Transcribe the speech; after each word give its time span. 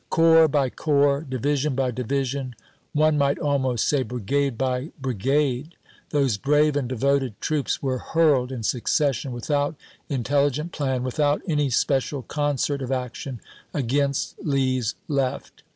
Corps 0.09 0.47
by 0.47 0.67
corps, 0.71 1.21
di 1.29 1.37
vision 1.37 1.75
by 1.75 1.91
division, 1.91 2.55
one 2.91 3.19
might 3.19 3.37
almost 3.37 3.87
say 3.87 4.01
brigade 4.01 4.57
by 4.57 4.89
brigade, 4.99 5.75
those 6.09 6.37
brave 6.37 6.75
and 6.75 6.89
devoted 6.89 7.39
troops 7.39 7.83
were 7.83 7.99
hurled 7.99 8.51
in 8.51 8.63
succession, 8.63 9.31
without 9.31 9.75
intelligent 10.09 10.71
plan, 10.71 11.03
with 11.03 11.19
out 11.19 11.43
any 11.47 11.69
special 11.69 12.23
concert 12.23 12.81
of 12.81 12.91
action, 12.91 13.39
against 13.75 14.43
Lee's 14.43 14.95
left. 15.07 15.61